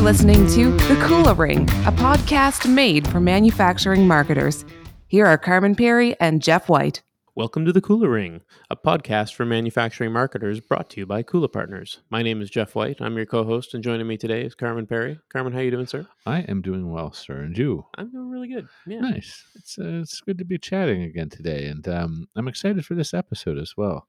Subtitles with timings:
[0.00, 4.64] You're listening to The Kula Ring, a podcast made for manufacturing marketers.
[5.08, 7.02] Here are Carmen Perry and Jeff White.
[7.34, 8.40] Welcome to the Kula Ring,
[8.70, 12.00] a podcast for manufacturing marketers brought to you by Kula Partners.
[12.08, 12.96] My name is Jeff White.
[13.02, 15.20] I'm your co-host, and joining me today is Carmen Perry.
[15.28, 16.06] Carmen, how you doing, sir?
[16.24, 17.84] I am doing well, sir, and you?
[17.98, 18.68] I'm doing really good.
[18.86, 19.00] Yeah.
[19.00, 19.44] Nice.
[19.54, 23.12] It's uh, it's good to be chatting again today, and um, I'm excited for this
[23.12, 24.06] episode as well.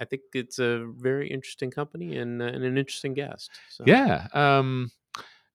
[0.00, 3.50] I think it's a very interesting company and, uh, and an interesting guest.
[3.70, 3.84] So.
[3.86, 4.26] Yeah.
[4.32, 4.90] Um,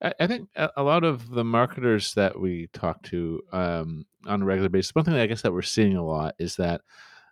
[0.01, 4.45] I, I think a, lot of the marketers that we talk to um, on a
[4.45, 6.81] regular basis, one thing I guess that we're seeing a lot is that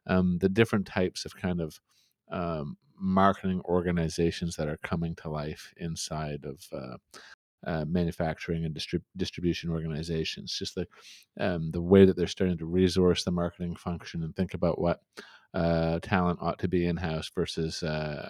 [0.05, 1.79] um, the different types of kind of
[2.31, 6.97] um, marketing organizations that are coming to life inside of uh,
[7.65, 10.57] uh, manufacturing and distrib- distribution organizations.
[10.57, 10.87] Just the
[11.39, 15.01] um, the way that they're starting to resource the marketing function and think about what
[15.53, 18.29] uh, talent ought to be in house versus uh,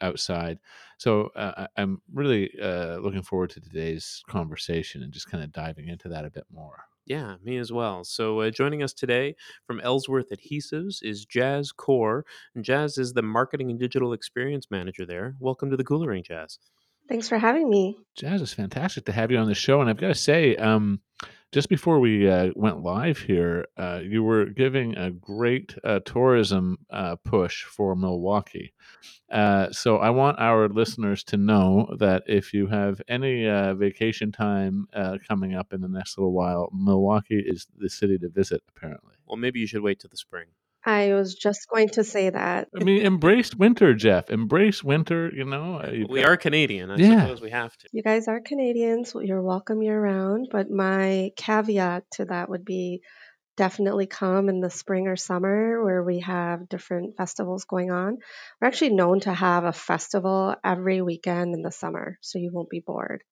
[0.00, 0.58] outside.
[0.98, 5.88] So uh, I'm really uh, looking forward to today's conversation and just kind of diving
[5.88, 6.84] into that a bit more.
[7.06, 8.04] Yeah, me as well.
[8.04, 9.34] So, uh, joining us today
[9.66, 12.22] from Ellsworth Adhesives is Jas Kaur.
[12.54, 15.34] And Jas is the marketing and digital experience manager there.
[15.40, 16.58] Welcome to the Kula Ring, Jas.
[17.08, 17.96] Thanks for having me.
[18.16, 19.80] Jas, it's fantastic to have you on the show.
[19.80, 21.00] And I've got to say, um,
[21.50, 26.76] just before we uh, went live here, uh, you were giving a great uh, tourism
[26.90, 28.74] uh, push for Milwaukee.
[29.32, 34.30] Uh, so I want our listeners to know that if you have any uh, vacation
[34.30, 34.88] time
[35.26, 39.14] coming up in the next little while, Milwaukee is the city to visit, apparently.
[39.26, 40.48] Well, maybe you should wait till the spring.
[40.84, 42.68] I was just going to say that.
[42.78, 44.30] I mean, embrace winter, Jeff.
[44.30, 45.30] Embrace winter.
[45.34, 46.30] You know, uh, we got...
[46.30, 46.90] are Canadian.
[46.90, 47.22] I yeah.
[47.22, 47.88] suppose we have to.
[47.92, 49.12] You guys are Canadians.
[49.20, 50.48] You're welcome year round.
[50.50, 53.02] But my caveat to that would be
[53.56, 58.16] definitely come in the spring or summer where we have different festivals going on.
[58.60, 62.70] We're actually known to have a festival every weekend in the summer, so you won't
[62.70, 63.22] be bored.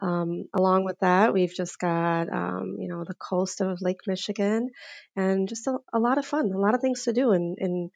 [0.00, 4.70] Um, along with that, we've just got, um, you know, the coast of Lake Michigan
[5.14, 7.90] and just a, a, lot of fun, a lot of things to do in, in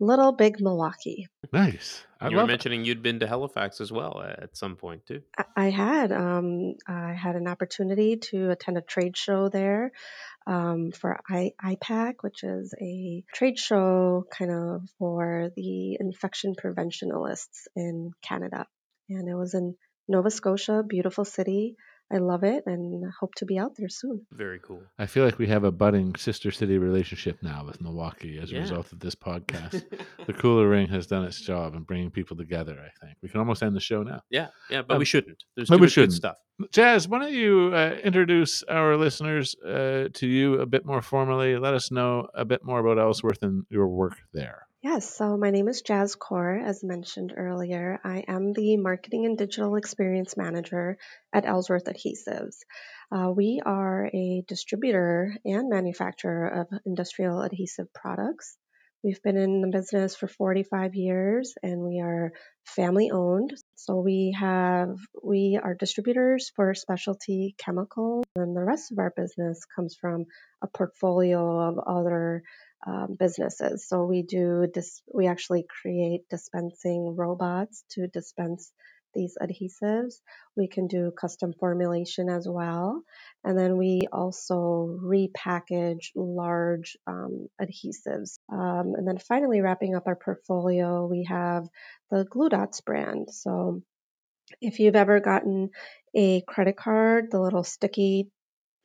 [0.00, 1.28] little big Milwaukee.
[1.52, 2.04] Nice.
[2.20, 2.86] I you were mentioning it.
[2.86, 5.22] you'd been to Halifax as well at some point too.
[5.36, 6.12] I, I had.
[6.12, 9.92] Um, I had an opportunity to attend a trade show there
[10.46, 17.66] um, for I, IPAC, which is a trade show kind of for the infection preventionalists
[17.76, 18.66] in Canada.
[19.08, 19.76] And it was in
[20.08, 21.76] Nova Scotia, beautiful city.
[22.12, 24.26] I love it and hope to be out there soon.
[24.30, 24.82] Very cool.
[24.98, 28.56] I feel like we have a budding sister city relationship now with Milwaukee as a
[28.56, 29.82] result of this podcast.
[30.26, 32.78] the Kula Ring has done its job in bringing people together.
[32.78, 34.20] I think we can almost end the show now.
[34.28, 35.42] Yeah, yeah, but um, we shouldn't.
[35.56, 36.10] There's but too we much shouldn't.
[36.10, 36.36] good stuff.
[36.70, 41.56] Jas, why don't you uh, introduce our listeners uh, to you a bit more formally?
[41.56, 44.66] Let us know a bit more about Ellsworth and your work there.
[44.82, 46.60] Yes, so my name is Jas Kaur.
[46.60, 50.98] As mentioned earlier, I am the Marketing and Digital Experience Manager
[51.32, 52.56] at Ellsworth Adhesives.
[53.12, 58.56] Uh, we are a distributor and manufacturer of industrial adhesive products.
[59.04, 62.32] We've been in the business for 45 years and we are
[62.64, 63.54] family owned.
[63.76, 69.64] So we have we are distributors for specialty chemicals and the rest of our business
[69.76, 70.26] comes from
[70.62, 72.42] a portfolio of other
[72.86, 73.86] um, businesses.
[73.86, 78.72] So we do dis- we actually create dispensing robots to dispense
[79.14, 80.14] these adhesives.
[80.56, 83.02] We can do custom formulation as well,
[83.44, 88.38] and then we also repackage large um, adhesives.
[88.50, 91.66] Um, and then finally, wrapping up our portfolio, we have
[92.10, 93.28] the Glue Dots brand.
[93.30, 93.82] So
[94.60, 95.70] if you've ever gotten
[96.14, 98.28] a credit card, the little sticky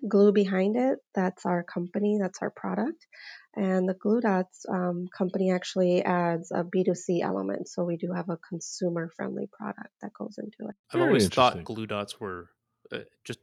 [0.08, 3.08] glue behind it, that's our company, that's our product.
[3.56, 7.68] And the Glue Dots um, company actually adds a B2C element.
[7.68, 10.76] So we do have a consumer friendly product that goes into it.
[10.94, 12.50] I've always thought Glue Dots were
[12.92, 13.40] uh, just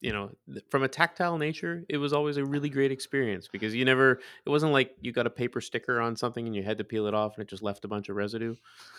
[0.00, 0.30] you know
[0.70, 4.12] from a tactile nature it was always a really great experience because you never
[4.46, 7.06] it wasn't like you got a paper sticker on something and you had to peel
[7.06, 8.54] it off and it just left a bunch of residue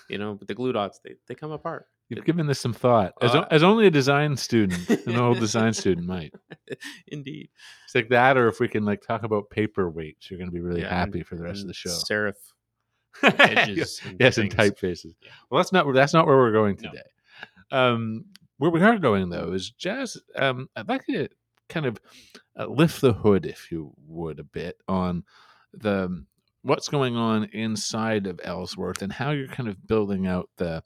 [0.09, 3.13] you know but the glue dots they, they come apart you've given this some thought
[3.21, 6.33] as, uh, as only a design student an old design student might
[7.07, 7.49] indeed
[7.85, 10.53] it's like that or if we can like talk about paper weights you're going to
[10.53, 12.35] be really yeah, happy and, for the rest of the show serif
[13.39, 15.31] edges and yes and typefaces yeah.
[15.49, 17.01] well that's not that's not where we're going today
[17.71, 17.93] no.
[17.93, 18.25] um
[18.61, 20.19] where we are going though is Jas.
[20.35, 21.29] Um, I'd like to
[21.67, 21.97] kind of
[22.55, 25.23] uh, lift the hood, if you would, a bit on
[25.73, 26.27] the um,
[26.61, 30.83] what's going on inside of Ellsworth and how you're kind of building out the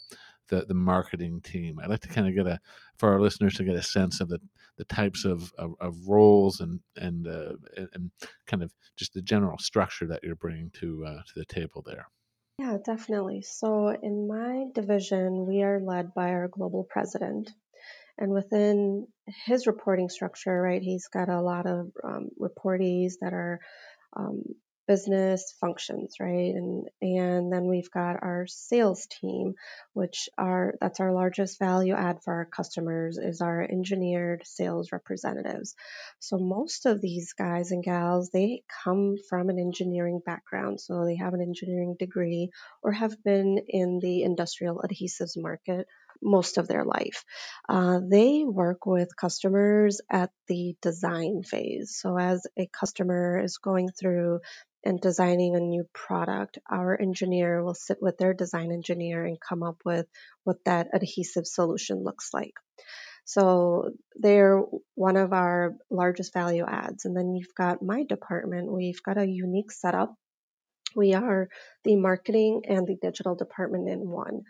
[0.49, 1.79] the, the marketing team.
[1.79, 2.59] I'd like to kind of get a
[2.97, 4.39] for our listeners to get a sense of the
[4.77, 7.53] the types of, of, of roles and and uh,
[7.93, 8.11] and
[8.45, 12.07] kind of just the general structure that you're bringing to uh, to the table there.
[12.59, 13.41] Yeah, definitely.
[13.41, 17.51] So in my division, we are led by our global president.
[18.17, 19.07] And within
[19.45, 23.59] his reporting structure, right, he's got a lot of um, reportees that are
[24.15, 24.43] um,
[24.87, 26.53] business functions, right?
[26.53, 29.55] And and then we've got our sales team,
[29.93, 35.75] which are that's our largest value add for our customers is our engineered sales representatives.
[36.19, 41.15] So most of these guys and gals, they come from an engineering background, so they
[41.15, 42.49] have an engineering degree
[42.83, 45.87] or have been in the industrial adhesives market
[46.21, 47.23] most of their life.
[47.67, 51.97] Uh, they work with customers at the design phase.
[51.99, 54.39] So, as a customer is going through
[54.83, 59.63] and designing a new product, our engineer will sit with their design engineer and come
[59.63, 60.05] up with
[60.43, 62.53] what that adhesive solution looks like.
[63.25, 64.61] So they're
[64.93, 67.05] one of our largest value adds.
[67.05, 68.71] And then you've got my department.
[68.71, 70.13] We've got a unique setup.
[70.95, 71.49] We are
[71.83, 74.43] the marketing and the digital department in one.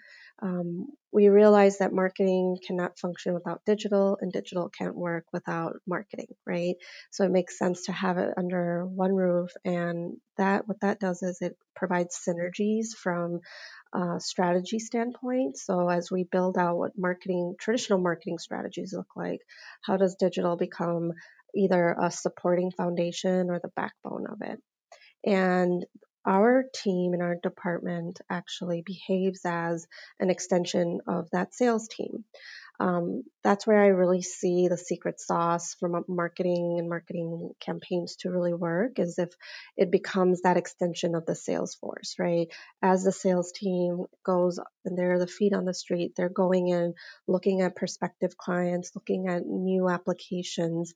[0.45, 6.27] Um, we realize that marketing cannot function without digital, and digital can't work without marketing,
[6.45, 6.75] right?
[7.12, 11.24] So it makes sense to have it under one roof, and that what that does
[11.24, 13.39] is it provides synergies from
[13.94, 15.57] a strategy standpoint.
[15.57, 19.39] So as we build out what marketing, traditional marketing strategies look like,
[19.81, 21.13] how does digital become
[21.56, 24.62] either a supporting foundation or the backbone of it?
[25.25, 25.86] And
[26.25, 29.88] our team in our department actually behaves as
[30.19, 32.25] an extension of that sales team.
[32.80, 38.30] Um, that's where I really see the secret sauce from marketing and marketing campaigns to
[38.30, 39.30] really work is if
[39.77, 42.48] it becomes that extension of the sales force, right?
[42.81, 46.94] As the sales team goes and they're the feet on the street, they're going in,
[47.28, 50.94] looking at prospective clients, looking at new applications.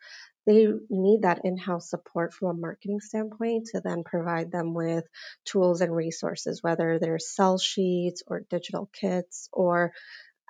[0.50, 5.06] They need that in house support from a marketing standpoint to then provide them with
[5.46, 9.94] tools and resources, whether they're sell sheets or digital kits or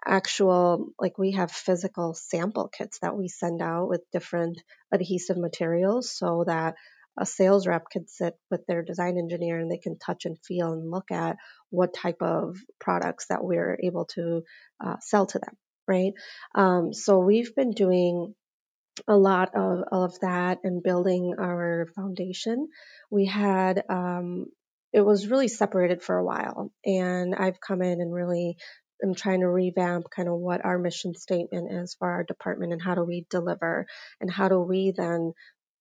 [0.06, 4.62] actual like we have physical sample kits that we send out with different
[4.94, 6.76] adhesive materials so that
[7.20, 10.72] a sales rep can sit with their design engineer and they can touch and feel
[10.72, 11.36] and look at
[11.72, 14.44] what type of products that we're able to
[14.82, 15.58] uh, sell to them
[15.90, 16.14] right?
[16.54, 18.36] Um, so we've been doing
[19.08, 22.68] a lot of, of that and building our foundation.
[23.10, 24.48] We had um,
[24.94, 28.58] it was really separated for a while and i've come in and really
[29.04, 32.82] am trying to revamp kind of what our mission statement is for our department and
[32.82, 33.86] how do we deliver
[34.20, 35.34] and how do we then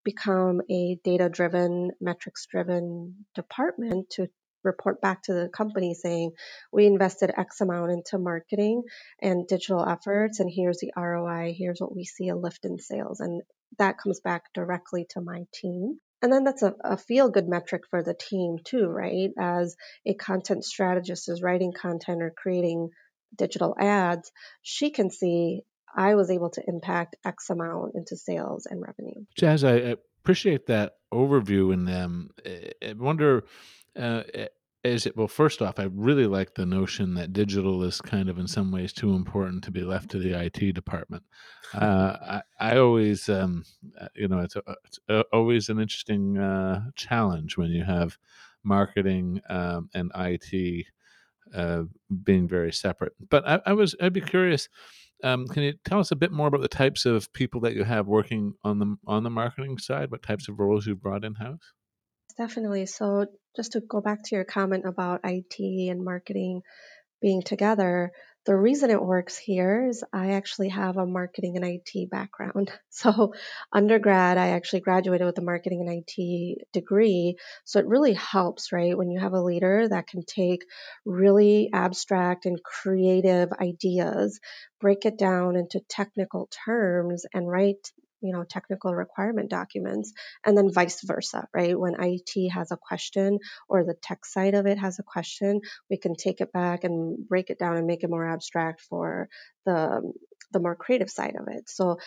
[0.03, 4.27] become a data driven metrics driven department to
[4.67, 6.31] report back to the company saying
[6.71, 8.83] we invested x amount into marketing
[9.21, 13.19] and digital efforts and here's the roi here's what we see a lift in sales
[13.19, 13.41] and
[13.79, 17.83] that comes back directly to my team and then that's a, a feel good metric
[17.89, 19.75] for the team too right as
[20.05, 22.89] a content strategist is writing content or creating
[23.35, 24.31] digital ads,
[24.61, 25.61] she can see
[25.95, 29.25] I was able to impact X amount into sales and revenue.
[29.35, 31.73] Jas, I appreciate that overview.
[31.73, 33.45] And um, I wonder,
[33.95, 34.23] uh,
[34.87, 38.39] is it, well, first off, I really like the notion that digital is kind of
[38.39, 41.23] in some ways too important to be left to the IT department.
[41.73, 43.65] Uh, I, I, always, um,
[43.99, 48.17] uh, you know, it's, a, it's a, always an interesting uh, challenge when you have
[48.63, 50.85] marketing um, and IT
[51.53, 51.83] uh,
[52.23, 53.11] being very separate.
[53.29, 54.69] But I, I, was I'd be curious.
[55.25, 57.83] Um, can you tell us a bit more about the types of people that you
[57.83, 60.09] have working on the on the marketing side?
[60.09, 61.73] What types of roles you've brought in house?
[62.37, 62.85] Definitely.
[62.85, 63.25] So
[63.57, 66.61] just to go back to your comment about IT and marketing
[67.21, 68.11] being together,
[68.45, 72.71] the reason it works here is I actually have a marketing and IT background.
[72.89, 73.33] So,
[73.71, 77.35] undergrad, I actually graduated with a marketing and IT degree.
[77.65, 78.97] So, it really helps, right?
[78.97, 80.63] When you have a leader that can take
[81.05, 84.39] really abstract and creative ideas,
[84.79, 90.13] break it down into technical terms, and write you know technical requirement documents
[90.45, 94.65] and then vice versa right when IT has a question or the tech side of
[94.65, 98.03] it has a question we can take it back and break it down and make
[98.03, 99.29] it more abstract for
[99.65, 100.01] the
[100.51, 101.97] the more creative side of it so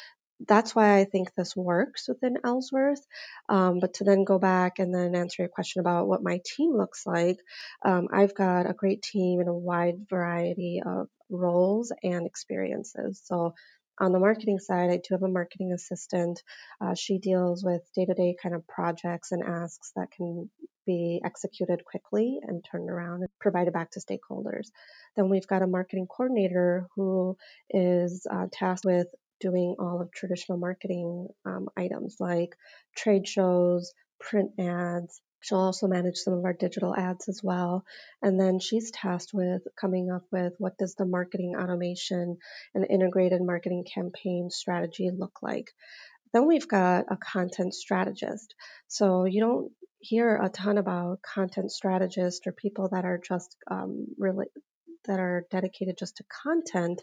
[0.47, 3.05] that's why I think this works within Ellsworth.
[3.49, 6.77] Um, but to then go back and then answer your question about what my team
[6.77, 7.39] looks like,
[7.85, 13.21] um, I've got a great team and a wide variety of roles and experiences.
[13.25, 13.55] So
[14.01, 16.43] on the marketing side, I do have a marketing assistant.
[16.81, 20.51] Uh, she deals with day to day kind of projects and asks that can
[20.87, 24.69] be executed quickly and turned around and provided back to stakeholders.
[25.17, 27.37] Then we've got a marketing coordinator who
[27.69, 29.07] is uh, tasked with
[29.41, 32.55] doing all of traditional marketing um, items like
[32.97, 37.85] trade shows, print ads, She'll also manage some of our digital ads as well.
[38.23, 42.39] And then she's tasked with coming up with what does the marketing automation
[42.75, 45.71] and integrated marketing campaign strategy look like.
[46.33, 48.55] Then we've got a content strategist.
[48.87, 54.07] So you don't hear a ton about content strategists or people that are just um,
[54.19, 54.47] really
[55.07, 57.03] that are dedicated just to content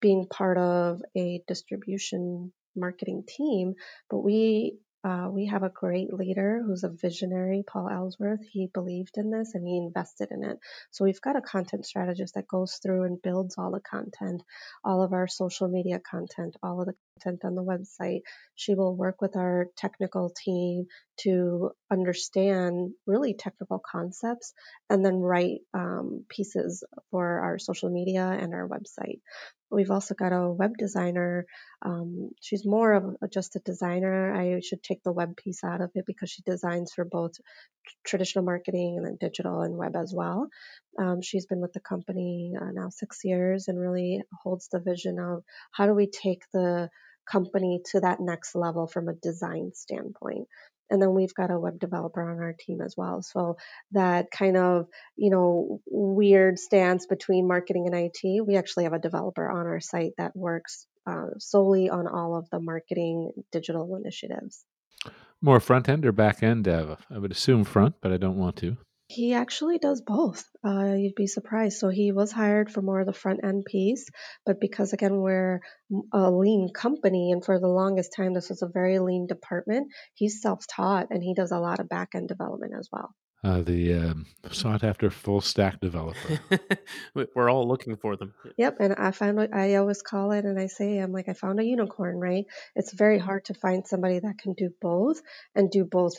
[0.00, 3.74] being part of a distribution marketing team,
[4.10, 8.40] but we uh, we have a great leader who's a visionary, Paul Ellsworth.
[8.50, 10.58] He believed in this and he invested in it.
[10.92, 14.42] So we've got a content strategist that goes through and builds all the content,
[14.82, 18.20] all of our social media content, all of the content on the website.
[18.54, 20.86] She will work with our technical team
[21.20, 24.54] to understand really technical concepts
[24.88, 29.20] and then write um, pieces for our social media and our website.
[29.74, 31.46] We've also got a web designer.
[31.82, 34.34] Um, she's more of a, just a designer.
[34.34, 37.32] I should take the web piece out of it because she designs for both
[38.06, 40.48] traditional marketing and then digital and web as well.
[40.98, 45.18] Um, she's been with the company uh, now six years and really holds the vision
[45.18, 46.88] of how do we take the
[47.30, 50.46] company to that next level from a design standpoint.
[50.90, 53.22] And then we've got a web developer on our team as well.
[53.22, 53.56] So
[53.92, 54.86] that kind of,
[55.16, 59.80] you know, weird stance between marketing and IT, we actually have a developer on our
[59.80, 64.64] site that works uh, solely on all of the marketing digital initiatives.
[65.40, 67.04] More front end or back end dev?
[67.10, 68.76] I would assume front, but I don't want to.
[69.06, 70.44] He actually does both.
[70.64, 71.78] Uh, you'd be surprised.
[71.78, 74.08] So he was hired for more of the front end piece,
[74.46, 75.60] but because again we're
[76.12, 80.40] a lean company, and for the longest time this was a very lean department, he's
[80.40, 83.14] self taught and he does a lot of back end development as well.
[83.44, 86.40] Uh, the um, sought after full stack developer.
[87.34, 88.32] We're all looking for them.
[88.56, 91.60] Yep, and I found I always call it and I say I'm like I found
[91.60, 92.46] a unicorn, right?
[92.74, 95.20] It's very hard to find somebody that can do both
[95.54, 96.14] and do both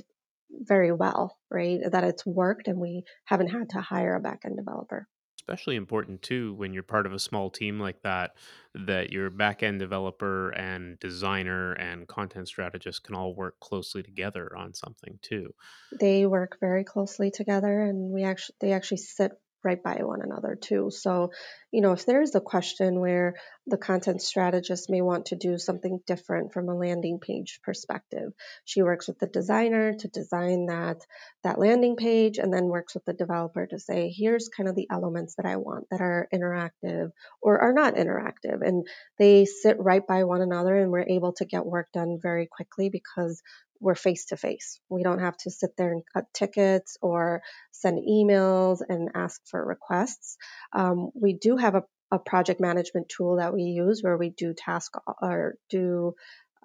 [0.59, 1.79] very well, right?
[1.91, 5.07] That it's worked and we haven't had to hire a backend developer.
[5.39, 8.31] Especially important too when you're part of a small team like that,
[8.73, 14.73] that your backend developer and designer and content strategist can all work closely together on
[14.73, 15.53] something too.
[15.99, 19.33] They work very closely together and we actually they actually sit
[19.63, 20.89] right by one another too.
[20.91, 21.31] So,
[21.71, 23.35] you know, if there's a question where
[23.67, 28.31] the content strategist may want to do something different from a landing page perspective,
[28.63, 30.97] she works with the designer to design that
[31.43, 34.87] that landing page and then works with the developer to say, here's kind of the
[34.91, 37.09] elements that I want that are interactive
[37.41, 38.61] or are not interactive.
[38.61, 38.85] And
[39.17, 42.89] they sit right by one another and we're able to get work done very quickly
[42.89, 43.41] because
[43.79, 44.79] we're face to face.
[44.89, 47.41] We don't have to sit there and cut tickets or
[47.71, 50.37] send emails and ask for requests.
[50.73, 54.53] Um, we do have a, a, project management tool that we use where we do
[54.53, 56.13] task or do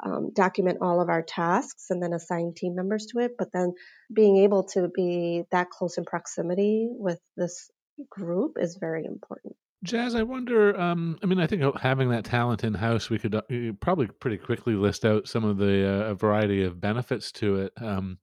[0.03, 3.33] um, document all of our tasks and then assign team members to it.
[3.39, 3.75] But then
[4.13, 7.71] being able to be that close in proximity with this
[8.09, 9.57] group is very important.
[9.83, 10.79] Jas, I wonder.
[10.79, 13.43] Um, I mean, I think having that talent in house, we could uh,
[13.81, 17.73] probably pretty quickly list out some of the uh, variety of benefits to it.
[17.81, 18.19] Um,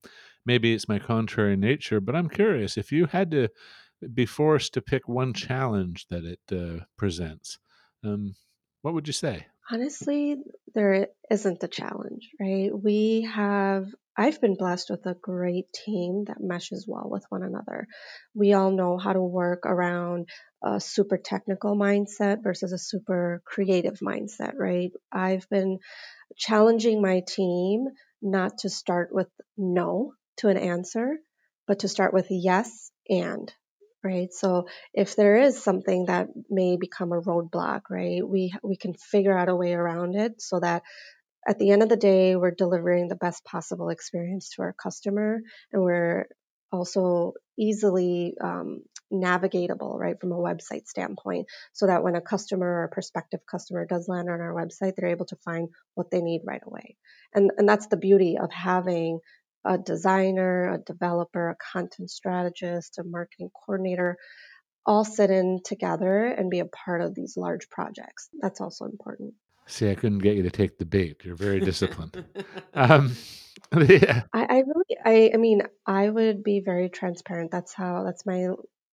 [0.46, 3.48] maybe it's my contrary nature, but I'm curious if you had to
[4.14, 7.58] be forced to pick one challenge that it uh, presents,
[8.04, 8.34] um,
[8.82, 9.46] what would you say?
[9.70, 10.36] Honestly,
[10.74, 12.70] there isn't a challenge, right?
[12.72, 13.86] We have
[14.16, 17.86] I've been blessed with a great team that meshes well with one another.
[18.34, 20.28] We all know how to work around
[20.60, 24.90] a super technical mindset versus a super creative mindset, right?
[25.12, 25.78] I've been
[26.36, 27.86] challenging my team
[28.20, 31.18] not to start with no to an answer,
[31.68, 33.52] but to start with yes and
[34.04, 38.94] right so if there is something that may become a roadblock right we we can
[38.94, 40.82] figure out a way around it so that
[41.48, 45.40] at the end of the day, we're delivering the best possible experience to our customer
[45.72, 46.26] and we're
[46.70, 52.84] also easily um, navigatable, right, from a website standpoint, so that when a customer or
[52.84, 56.42] a prospective customer does land on our website, they're able to find what they need
[56.44, 56.96] right away.
[57.34, 59.20] And, and that's the beauty of having
[59.64, 64.16] a designer, a developer, a content strategist, a marketing coordinator
[64.86, 68.30] all sit in together and be a part of these large projects.
[68.40, 69.34] That's also important.
[69.66, 71.20] See, I couldn't get you to take the bait.
[71.24, 72.24] You're very disciplined.
[72.74, 73.14] um,
[73.76, 74.22] yeah.
[74.32, 77.50] I, I really, I, I mean, I would be very transparent.
[77.50, 78.48] That's how, that's my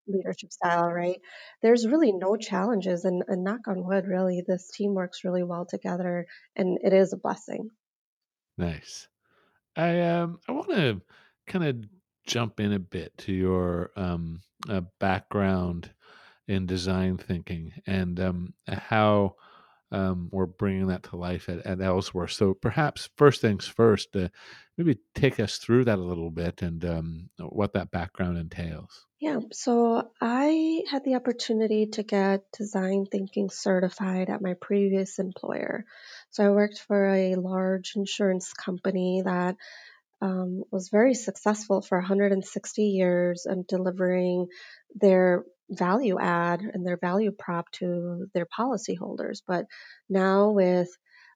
[0.05, 1.19] leadership style, right?
[1.61, 5.65] There's really no challenges, and, and knock on wood, really, this team works really well
[5.65, 7.69] together, and it is a blessing.
[8.57, 9.07] Nice.
[9.75, 11.01] I um I want to
[11.47, 11.85] kind of
[12.25, 15.91] jump in a bit to your um uh, background
[16.47, 19.35] in design thinking and um how
[19.91, 22.31] um, we're bringing that to life at, at Ellsworth.
[22.31, 24.29] So perhaps first things first, uh,
[24.77, 29.05] maybe take us through that a little bit and um, what that background entails.
[29.19, 35.85] Yeah, so I had the opportunity to get design thinking certified at my previous employer.
[36.35, 39.55] So I worked for a large insurance company that
[40.21, 44.47] um, was very successful for 160 years and delivering
[44.95, 49.43] their value add and their value prop to their policyholders.
[49.47, 49.67] But
[50.09, 50.89] now with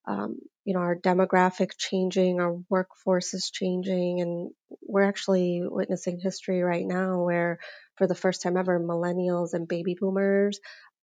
[0.05, 4.51] um, you know our demographic changing, our workforce is changing, and
[4.81, 7.59] we're actually witnessing history right now where,
[7.95, 10.59] for the first time ever, millennials and baby boomers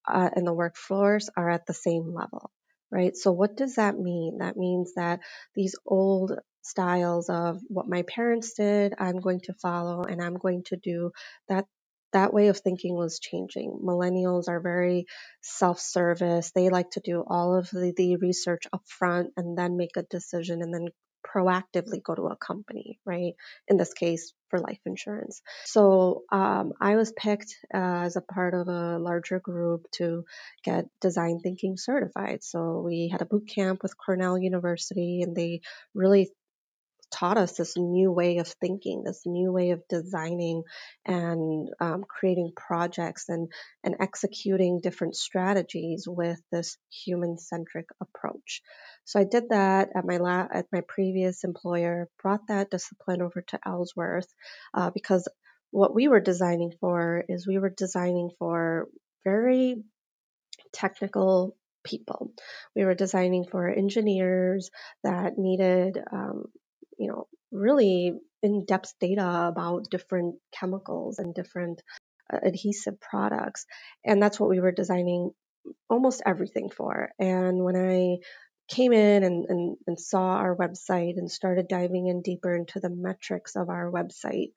[0.07, 2.51] uh, in the workforce are at the same level
[2.97, 3.17] right?
[3.17, 4.39] So, what does that mean?
[4.39, 5.21] That means that
[5.55, 10.65] these old styles of what my parents did, I'm going to follow and I'm going
[10.69, 11.13] to do
[11.49, 11.67] that.
[12.13, 13.81] That way of thinking was changing.
[13.85, 15.05] Millennials are very
[15.43, 16.53] self service.
[16.55, 20.05] They like to do all of the, the research up front and then make a
[20.05, 20.87] decision and then
[21.35, 23.35] proactively go to a company, right?
[23.69, 25.43] In this case, for life insurance.
[25.65, 30.25] So um, I was picked uh, as a part of a larger group to
[30.65, 32.43] get design thinking certified.
[32.43, 35.61] So we had a boot camp with Cornell University, and they
[35.95, 36.31] really
[37.17, 40.63] taught us this new way of thinking, this new way of designing
[41.05, 43.49] and um, creating projects and,
[43.83, 48.63] and executing different strategies with this human centric approach.
[49.05, 53.43] So I did that at my la- at my previous employer, brought that discipline over
[53.49, 54.33] to Ellsworth
[54.75, 55.29] uh, because
[55.71, 58.89] what we were designing for is we were designing for
[59.25, 59.83] very
[60.73, 62.33] technical people.
[62.75, 64.71] We were designing for engineers
[65.05, 66.47] that needed um,
[66.99, 68.13] you know, really
[68.43, 71.83] in-depth data about different chemicals and different
[72.33, 73.67] uh, adhesive products.
[74.05, 75.31] And that's what we were designing
[75.89, 77.11] almost everything for.
[77.19, 78.19] And when I
[78.69, 82.91] came in and, and, and, saw our website and started diving in deeper into the
[82.91, 84.51] metrics of our website,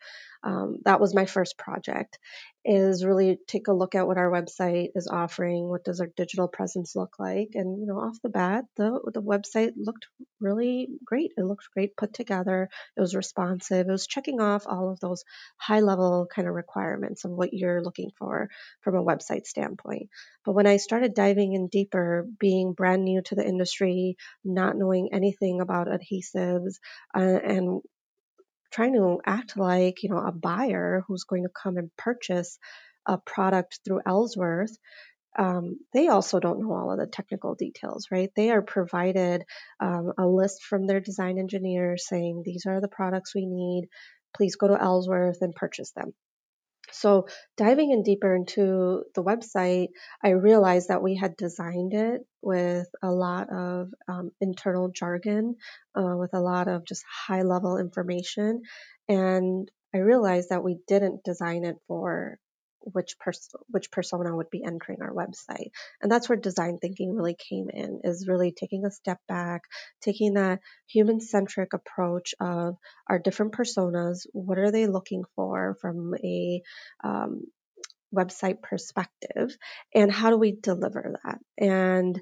[0.44, 2.20] um, that was my first project
[2.66, 6.48] is really take a look at what our website is offering what does our digital
[6.48, 10.08] presence look like and you know off the bat the the website looked
[10.40, 11.32] really great.
[11.38, 12.70] It looked great put together.
[12.98, 13.88] It was responsive.
[13.88, 15.24] It was checking off all of those
[15.58, 18.50] high level kind of requirements of what you're looking for
[18.82, 20.10] from a website standpoint.
[20.46, 25.10] But when i started diving in deeper being brand new to the industry not knowing
[25.14, 26.76] anything about adhesives
[27.16, 27.82] uh, and
[28.72, 32.58] trying to act like you know a buyer who's going to come and purchase
[33.06, 34.78] a product through Ellsworth,
[35.38, 38.30] um, they also don't know all of the technical details, right?
[38.36, 39.44] They are provided
[39.80, 43.88] um, a list from their design engineer saying these are the products we need.
[44.36, 46.14] Please go to Ellsworth and purchase them.
[46.92, 49.90] So, diving in deeper into the website,
[50.24, 55.56] I realized that we had designed it with a lot of um, internal jargon,
[55.96, 58.62] uh, with a lot of just high level information.
[59.08, 62.38] And I realized that we didn't design it for
[62.82, 65.72] which person which persona would be entering our website.
[66.02, 69.64] And that's where design thinking really came in is really taking a step back
[70.02, 72.76] taking that human centric approach of
[73.08, 76.62] our different personas what are they looking for from a
[77.04, 77.44] um,
[78.14, 79.56] website perspective
[79.94, 81.40] and how do we deliver that?
[81.58, 82.20] And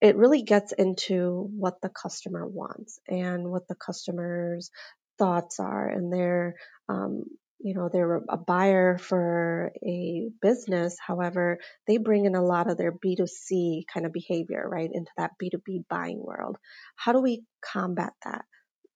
[0.00, 4.70] it really gets into what the customer wants and what the customer's
[5.18, 6.56] thoughts are and their
[6.88, 7.24] um,
[7.62, 10.96] you know they're a buyer for a business.
[11.04, 15.32] However they bring in a lot of their b2c kind of behavior right into that
[15.42, 16.58] b2b buying world.
[16.96, 18.44] How do we combat that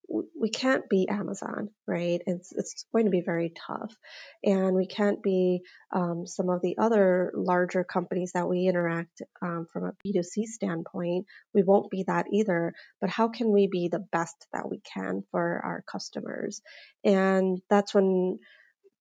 [0.08, 2.20] we can't be Amazon, right?
[2.26, 3.94] It's it's going to be very tough,
[4.44, 9.66] and we can't be um, some of the other larger companies that we interact um,
[9.72, 11.26] from a B two C standpoint.
[11.54, 12.72] We won't be that either.
[13.00, 16.60] But how can we be the best that we can for our customers?
[17.04, 18.38] And that's when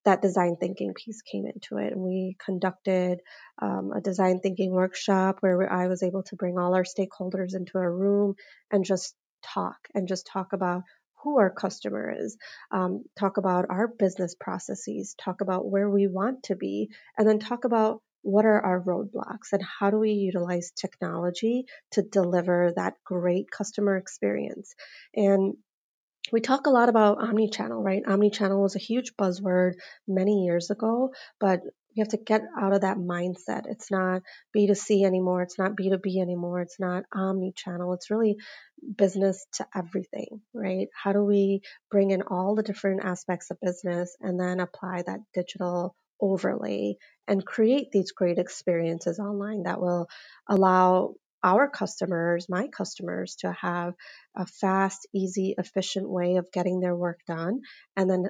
[0.05, 1.91] that design thinking piece came into it.
[1.91, 3.19] And we conducted
[3.61, 7.77] um, a design thinking workshop where I was able to bring all our stakeholders into
[7.77, 8.35] a room
[8.71, 10.83] and just talk and just talk about
[11.25, 12.37] who our customer is,
[12.71, 17.39] um, talk about our business processes, talk about where we want to be, and then
[17.39, 22.93] talk about what are our roadblocks and how do we utilize technology to deliver that
[23.03, 24.73] great customer experience.
[25.15, 25.55] And
[26.31, 28.03] we talk a lot about omni-channel, right?
[28.07, 29.73] Omni-channel was a huge buzzword
[30.07, 31.61] many years ago, but
[31.95, 33.63] we have to get out of that mindset.
[33.69, 34.21] It's not
[34.55, 35.41] B2C anymore.
[35.43, 36.61] It's not B2B anymore.
[36.61, 37.93] It's not omni-channel.
[37.93, 38.37] It's really
[38.97, 40.87] business to everything, right?
[40.93, 45.21] How do we bring in all the different aspects of business and then apply that
[45.33, 46.95] digital overlay
[47.27, 50.07] and create these great experiences online that will
[50.49, 53.93] allow our customers, my customers, to have
[54.35, 57.61] a fast, easy, efficient way of getting their work done,
[57.95, 58.25] and then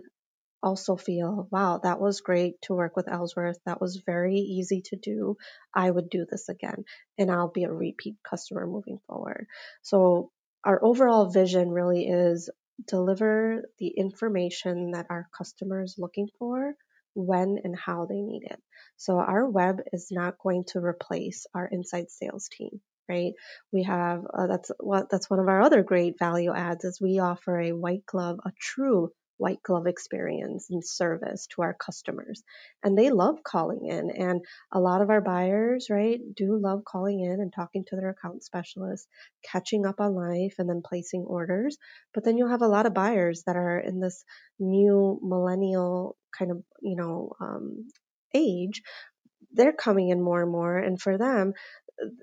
[0.65, 3.59] also feel, wow, that was great to work with Ellsworth.
[3.65, 5.37] That was very easy to do.
[5.73, 6.83] I would do this again,
[7.17, 9.47] and I'll be a repeat customer moving forward.
[9.83, 10.31] So,
[10.63, 12.49] our overall vision really is
[12.87, 16.75] deliver the information that our customer is looking for
[17.13, 18.61] when and how they need it.
[18.97, 23.33] So our web is not going to replace our inside sales team, right?
[23.71, 27.19] We have uh, that's what that's one of our other great value adds is we
[27.19, 32.43] offer a white glove, a true white glove experience and service to our customers.
[32.83, 34.09] And they love calling in.
[34.11, 38.09] And a lot of our buyers, right, do love calling in and talking to their
[38.09, 39.07] account specialist,
[39.43, 41.77] catching up on life, and then placing orders.
[42.13, 44.23] But then you'll have a lot of buyers that are in this
[44.59, 47.87] new millennial kind of, you know, um,
[48.33, 48.81] age.
[49.51, 50.77] They're coming in more and more.
[50.77, 51.53] And for them,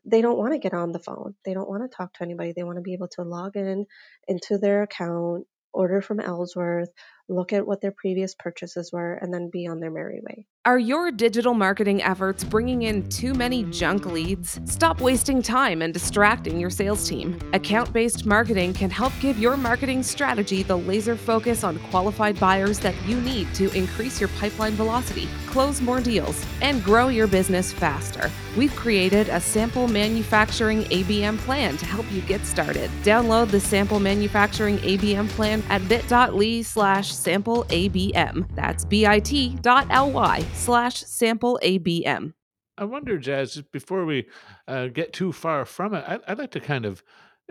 [0.04, 1.34] they don't want to get on the phone.
[1.44, 2.52] They don't want to talk to anybody.
[2.54, 3.86] They want to be able to log in
[4.28, 6.90] into their account, order from Ellsworth,
[7.28, 10.46] look at what their previous purchases were, and then be on their merry way.
[10.64, 14.60] Are your digital marketing efforts bringing in too many junk leads?
[14.64, 17.36] Stop wasting time and distracting your sales team.
[17.52, 22.78] Account based marketing can help give your marketing strategy the laser focus on qualified buyers
[22.78, 27.72] that you need to increase your pipeline velocity, close more deals, and grow your business
[27.72, 28.30] faster.
[28.56, 32.88] We've created a sample manufacturing ABM plan to help you get started.
[33.02, 38.48] Download the sample manufacturing ABM plan at bit.ly slash sample ABM.
[38.54, 42.32] That's bit.ly slash sample ABM.
[42.78, 44.26] I wonder, Jas, before we
[44.66, 47.02] uh, get too far from it, I, I'd like to kind of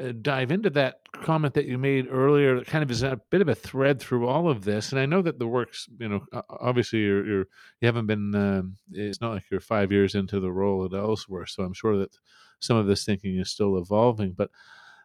[0.02, 3.41] uh, dive into that comment that you made earlier that kind of is a bit
[3.41, 6.21] of a thread through all of this and i know that the works you know
[6.50, 7.45] obviously you're, you're
[7.82, 11.50] you haven't been um, it's not like you're five years into the role at Ellsworth
[11.50, 12.15] so i'm sure that
[12.62, 14.50] some of this thinking is still evolving but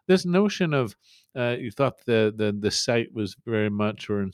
[0.07, 0.95] this notion of
[1.35, 4.27] uh, you thought the, the the site was very much, or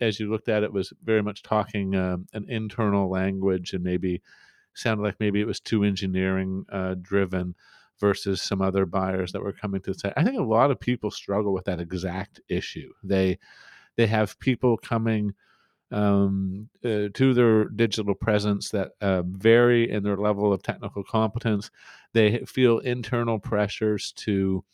[0.00, 4.22] as you looked at it, was very much talking um, an internal language, and maybe
[4.74, 7.54] sounded like maybe it was too engineering uh, driven
[7.98, 10.12] versus some other buyers that were coming to the site.
[10.16, 12.92] I think a lot of people struggle with that exact issue.
[13.02, 13.38] They
[13.96, 15.34] they have people coming
[15.90, 21.70] um, uh, to their digital presence that uh, vary in their level of technical competence.
[22.12, 24.64] They feel internal pressures to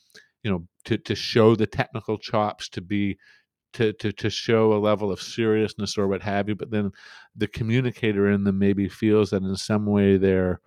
[0.47, 3.19] you know to to show the technical chops to be
[3.73, 6.93] to, to to show a level of seriousness or what have you but then
[7.35, 10.61] the communicator in them maybe feels that in some way they're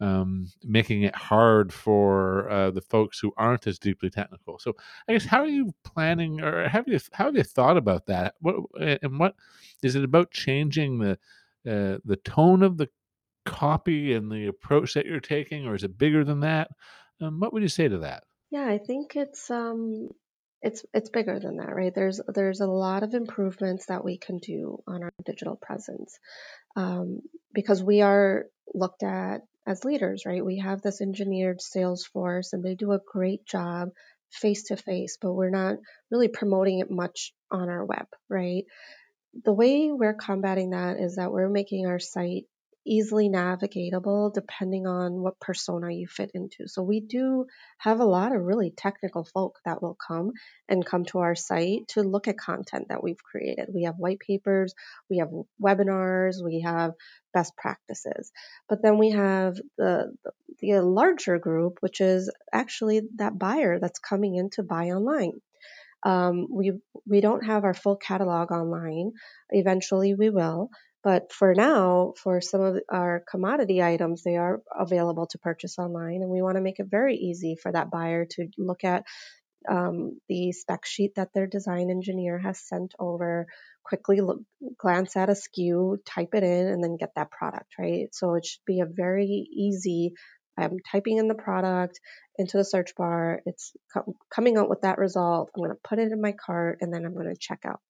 [0.00, 4.58] um, making it hard for uh, the folks who aren't as deeply technical.
[4.58, 4.74] So
[5.08, 8.34] i guess how are you planning or have you how have you thought about that?
[8.40, 9.36] What and what
[9.84, 11.12] is it about changing the
[11.66, 12.88] uh, the tone of the
[13.46, 16.68] copy and the approach that you're taking or is it bigger than that?
[17.20, 20.08] Um, what would you say to that yeah, I think it's um
[20.62, 21.94] it's it's bigger than that, right?
[21.94, 26.18] There's there's a lot of improvements that we can do on our digital presence
[26.76, 27.20] um,
[27.52, 30.44] because we are looked at as leaders, right?
[30.44, 33.90] We have this engineered sales force, and they do a great job
[34.30, 35.76] face to face, but we're not
[36.10, 38.64] really promoting it much on our web, right?
[39.44, 42.44] The way we're combating that is that we're making our site
[42.86, 46.66] easily navigatable depending on what persona you fit into.
[46.68, 47.46] So we do
[47.78, 50.32] have a lot of really technical folk that will come
[50.68, 53.68] and come to our site to look at content that we've created.
[53.74, 54.74] We have white papers,
[55.08, 55.30] we have
[55.62, 56.92] webinars, we have
[57.32, 58.30] best practices.
[58.68, 60.14] But then we have the,
[60.60, 65.40] the, larger group, which is actually that buyer that's coming in to buy online.
[66.04, 66.72] Um, we
[67.06, 69.12] we don't have our full catalog online.
[69.50, 70.68] Eventually, we will.
[71.04, 76.22] But for now, for some of our commodity items, they are available to purchase online.
[76.22, 79.04] And we want to make it very easy for that buyer to look at
[79.68, 83.46] um, the spec sheet that their design engineer has sent over,
[83.84, 84.40] quickly look,
[84.78, 88.08] glance at a SKU, type it in, and then get that product, right?
[88.12, 90.14] So it should be a very easy.
[90.56, 92.00] I'm typing in the product
[92.38, 93.40] into the search bar.
[93.44, 95.50] It's co- coming out with that result.
[95.54, 97.80] I'm going to put it in my cart and then I'm going to check out.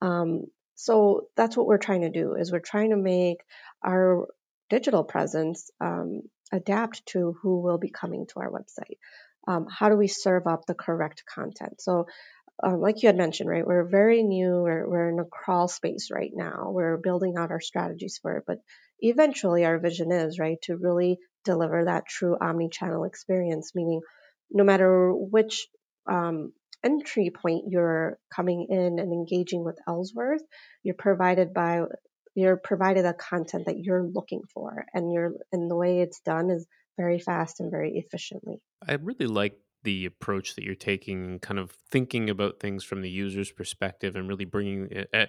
[0.00, 3.38] Um, so that's what we're trying to do is we're trying to make
[3.84, 4.26] our
[4.70, 8.98] digital presence um, adapt to who will be coming to our website.
[9.46, 11.80] Um, how do we serve up the correct content?
[11.80, 12.06] So,
[12.62, 14.62] um, like you had mentioned, right, we're very new.
[14.62, 16.70] We're, we're in a crawl space right now.
[16.70, 18.58] We're building out our strategies for it, but
[19.00, 24.00] eventually, our vision is right to really deliver that true omni-channel experience, meaning
[24.50, 25.66] no matter which
[26.06, 26.52] um,
[26.84, 30.42] entry point you're coming in and engaging with Ellsworth,
[30.82, 31.82] you're provided by
[32.34, 36.50] you're provided the content that you're looking for and you're and the way it's done
[36.50, 36.66] is
[36.96, 38.60] very fast and very efficiently.
[38.86, 43.10] I really like the approach that you're taking kind of thinking about things from the
[43.10, 45.26] user's perspective and really bringing it eh,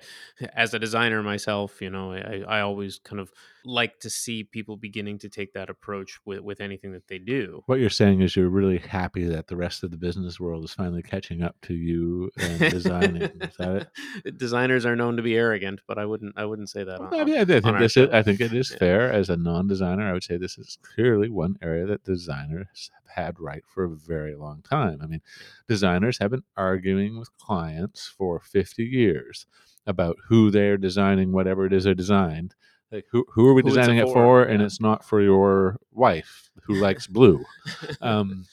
[0.56, 3.32] as a designer myself you know I, I always kind of
[3.66, 7.64] like to see people beginning to take that approach with, with anything that they do
[7.66, 10.74] What you're saying is you're really happy that the rest of the business world is
[10.74, 13.22] finally catching up to you and designing.
[13.24, 13.88] is that
[14.26, 14.38] it?
[14.38, 17.24] designers are known to be arrogant but i wouldn't i wouldn't say that on, I,
[17.24, 18.10] mean, I think this is.
[18.12, 18.78] I think it is Yeah.
[18.78, 20.08] fair as a non-designer.
[20.08, 23.90] I would say this is clearly one area that designers have had right for a
[23.90, 25.00] very long time.
[25.02, 25.22] I mean,
[25.68, 29.46] designers have been arguing with clients for 50 years
[29.86, 32.56] about who they're designing whatever it is they're designed.
[32.94, 34.44] Like who who are we Who designing it for, for?
[34.44, 34.68] And yeah.
[34.68, 37.44] it's not for your wife who likes blue.
[38.02, 38.46] Um,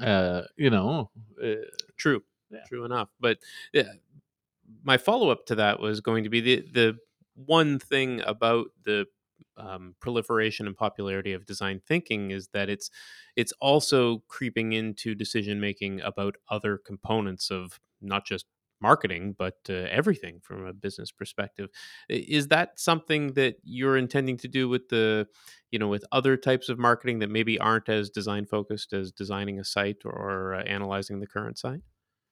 [0.00, 1.10] uh, you know,
[1.42, 2.22] uh, True.
[2.50, 2.60] Yeah.
[2.68, 3.08] True enough.
[3.18, 3.38] But
[3.72, 3.92] yeah,
[4.84, 6.98] my follow up to that was going to be the the
[7.34, 9.06] one thing about the
[9.56, 12.90] um, proliferation and popularity of design thinking is that it's
[13.36, 18.46] it's also creeping into decision making about other components of not just
[18.80, 21.68] marketing but uh, everything from a business perspective
[22.08, 25.26] is that something that you're intending to do with the
[25.70, 29.58] you know with other types of marketing that maybe aren't as design focused as designing
[29.58, 31.80] a site or uh, analyzing the current site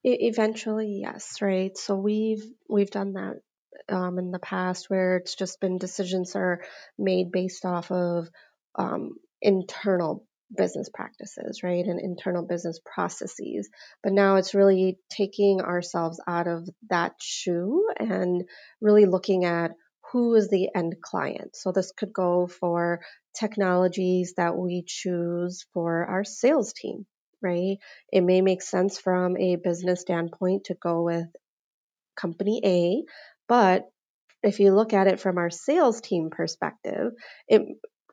[0.04, 1.76] eventually, yes, right.
[1.76, 3.40] So we've we've done that
[3.88, 6.62] um, in the past where it's just been decisions are
[6.98, 8.28] made based off of
[8.76, 13.68] um, internal business practices, right, and internal business processes.
[14.02, 18.44] But now it's really taking ourselves out of that shoe and
[18.80, 19.72] really looking at
[20.12, 21.54] who is the end client.
[21.54, 23.00] So this could go for
[23.38, 27.06] technologies that we choose for our sales team,
[27.42, 27.76] right?
[28.10, 31.26] It may make sense from a business standpoint to go with
[32.16, 33.02] company A,
[33.48, 33.84] but
[34.42, 37.12] if you look at it from our sales team perspective,
[37.48, 37.62] it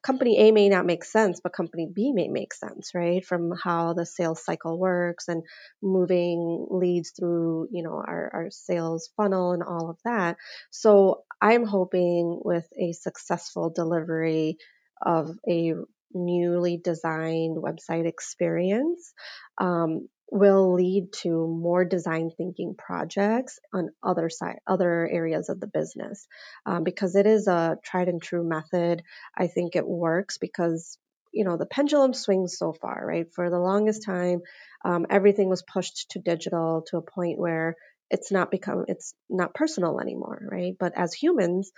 [0.06, 3.26] company A may not make sense, but company B may make sense, right?
[3.26, 5.44] From how the sales cycle works and
[5.82, 10.38] moving leads through, you know, our, our sales funnel and all of that.
[10.70, 14.58] So I'm hoping with a successful delivery
[15.04, 15.74] of a
[16.14, 19.12] newly designed website experience
[19.60, 25.68] um, will lead to more design thinking projects on other side other areas of the
[25.68, 26.28] business.
[26.66, 29.04] Um, because it is a tried and true method
[29.38, 30.98] i think it works because
[31.32, 33.28] you know the pendulum swings so far right?
[33.36, 34.42] For the longest time
[34.84, 37.76] um, everything was pushed to digital to a point where
[38.10, 40.74] it's not become it's not personal anymore right?
[40.80, 41.72] But as humans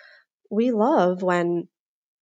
[0.49, 1.67] we love when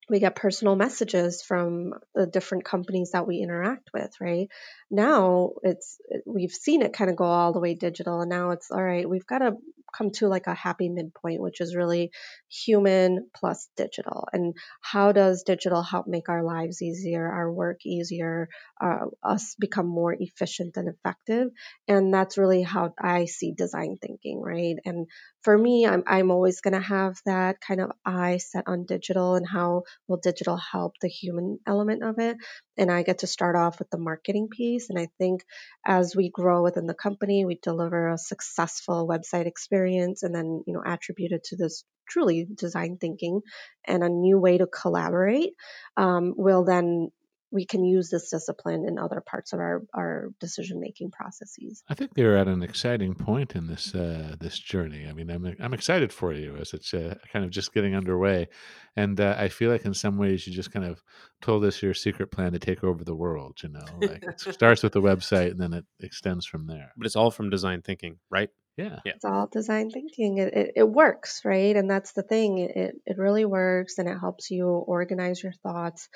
[0.09, 4.49] we get personal messages from the different companies that we interact with right?
[4.91, 8.71] Now it's we've seen it kind of go all the way digital and now it's
[8.71, 9.57] all right we've got to
[9.95, 12.11] come to like a happy midpoint which is really
[12.49, 14.27] human plus digital.
[14.31, 18.49] And how does digital help make our lives easier our work easier
[18.81, 21.49] uh, us become more efficient and effective?
[21.87, 24.75] And that's really how i see design thinking right?
[24.85, 25.07] And
[25.41, 29.35] for me i'm, I'm always going to have that kind of eye set on digital
[29.35, 32.37] and how will digital help the human element of it.
[32.77, 34.89] And i get to start off with the marketing piece.
[34.89, 35.43] And i think
[35.85, 40.73] as we grow within the company we deliver a successful website experience and then you
[40.73, 43.41] know attributed to this truly design thinking
[43.85, 45.53] and a new way to collaborate
[45.97, 47.09] um, will then
[47.51, 51.93] we can use this discipline in other parts of our, our decision making processes I
[51.93, 55.07] think they're at an exciting point in this uh, this journey.
[55.07, 58.49] I mean, I'm I'm excited for you as it's uh, kind of just getting underway,
[58.95, 61.03] and uh, I feel like in some ways you just kind of
[61.41, 63.59] told us your secret plan to take over the world.
[63.63, 66.91] You know, like it starts with the website and then it extends from there.
[66.97, 69.13] but it's all from design thinking right Yeah, Yeah.
[69.15, 70.37] it's all design thinking.
[70.37, 71.75] It, it, it works right?
[71.75, 72.57] And that's the thing.
[72.57, 76.09] It, it really works and it helps you organize your thoughts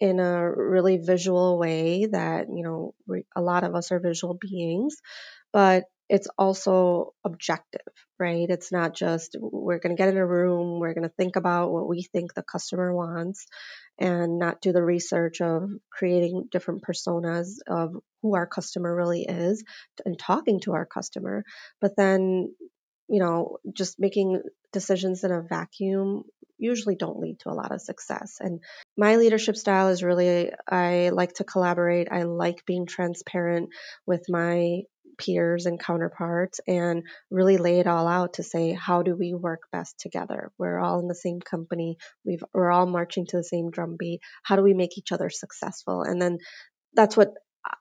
[0.00, 4.34] in a really visual way that you know we, a lot of us are visual
[4.40, 4.96] beings
[5.52, 7.80] but it's also objective
[8.20, 8.48] right?
[8.48, 11.72] It's not just we're going to get in a room we're going to think about
[11.72, 13.46] what we think the customer wants
[13.98, 19.62] and not do the research of creating different personas of who our customer really is
[20.04, 21.44] and talking to our customer
[21.80, 22.54] but then
[23.08, 26.24] you know just making decisions in a vacuum
[26.58, 28.38] usually don't lead to a lot of success.
[28.40, 28.60] And
[28.96, 32.08] my leadership style is really i like to collaborate.
[32.10, 33.70] I like being transparent
[34.06, 34.82] with my
[35.18, 39.62] peers and counterparts and really lay it all out to say how do we work
[39.72, 43.70] best together we're all in the same company we've we're all marching to the same
[43.70, 46.38] drumbeat how do we make each other successful and then
[46.94, 47.28] that's what
[47.64, 47.74] uh,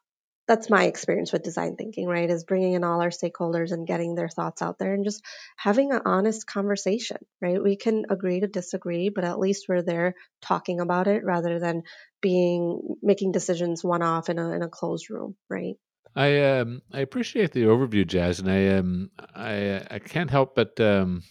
[0.48, 2.30] that's my experience with design thinking, right?
[2.30, 5.24] Is bringing in all our stakeholders and getting their thoughts out there and just
[5.58, 7.63] having an honest conversation, right?
[7.63, 11.84] We can agree to disagree, but at least we're there talking about it rather than
[12.22, 15.76] being making decisions one off in a in a closed room, right?
[16.15, 20.80] I um I appreciate the overview, Jas, and I um I I can't help but
[20.80, 21.23] um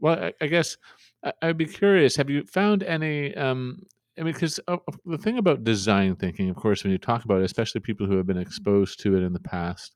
[0.00, 0.76] well I, I guess
[1.24, 2.16] I, I'd be curious.
[2.16, 3.82] Have you found any um
[4.18, 7.24] I mean, because uh, uh, the thing about design thinking, of course, when you talk
[7.24, 9.94] about it, especially people who have been exposed to it in the past,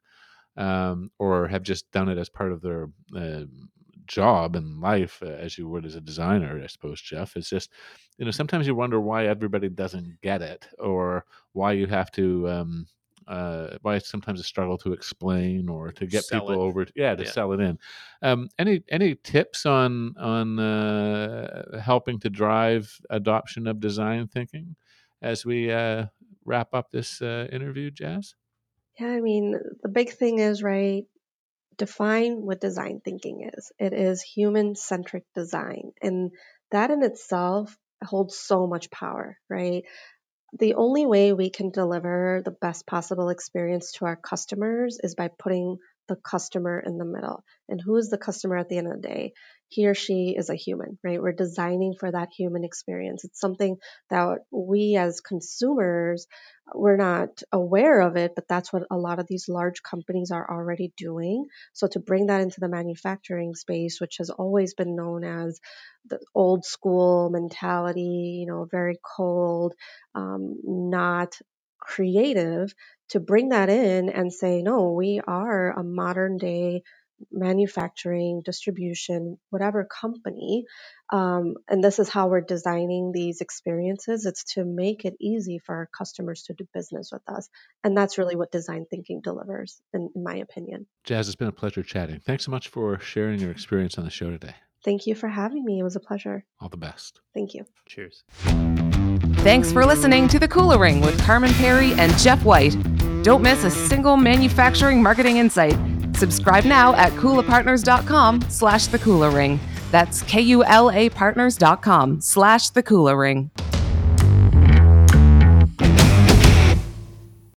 [0.56, 3.42] um, or have just done it as part of their uh,
[4.06, 7.70] job and life, uh, as you would as a designer, I suppose, Jeff, is just,
[8.18, 12.48] you know, sometimes you wonder why everybody doesn't get it, or why you have to,
[12.48, 12.86] um,
[13.30, 16.66] uh, why it's sometimes a struggle to explain or to get Sell people it.
[16.66, 17.30] over, yeah, to Yeah.
[17.30, 17.78] sell it in.
[18.22, 24.76] Um, any any tips on on uh, helping to drive adoption of design thinking
[25.22, 26.06] as we uh,
[26.44, 28.34] wrap up this uh, interview, Jas?
[28.98, 31.04] Yeah, I mean, the big thing is, right,
[31.78, 33.72] define what design thinking is.
[33.78, 35.92] It is human centric design.
[36.02, 36.32] And
[36.70, 39.84] that in itself holds so much power, right?
[40.58, 45.28] The only way we can deliver the best possible experience to our customers is by
[45.28, 47.44] putting the customer in the middle.
[47.68, 49.32] And who is the customer at the end of the day?
[49.70, 51.22] He or she is a human, right?
[51.22, 53.24] We're designing for that human experience.
[53.24, 53.78] It's something
[54.10, 56.26] that we as consumers,
[56.74, 60.50] we're not aware of it, but that's what a lot of these large companies are
[60.50, 61.46] already doing.
[61.72, 65.60] So to bring that into the manufacturing space, which has always been known as
[66.06, 69.74] the old school mentality, you know, very cold,
[70.14, 71.38] um, not
[71.80, 72.74] creative,
[73.10, 76.82] to bring that in and say, no, we are a modern day
[77.30, 80.64] manufacturing, distribution, whatever company.
[81.12, 84.26] Um, and this is how we're designing these experiences.
[84.26, 87.48] It's to make it easy for our customers to do business with us.
[87.82, 90.86] And that's really what design thinking delivers, in, in my opinion.
[91.04, 92.20] Jas, it's been a pleasure chatting.
[92.20, 94.54] Thanks so much for sharing your experience on the show today.
[94.84, 95.80] Thank you for having me.
[95.80, 96.44] It was a pleasure.
[96.60, 97.20] All the best.
[97.34, 97.66] Thank you.
[97.86, 98.24] Cheers.
[99.40, 102.76] Thanks for listening to The Kula Ring with Carman Pirie and Jeff White.
[103.22, 105.76] Don't miss a single manufacturing marketing insight.
[106.20, 109.58] Subscribe now at kulapartners.com slash the Kula Ring.
[109.90, 113.50] That's K-U-L-A partners.com slash the Kula Ring.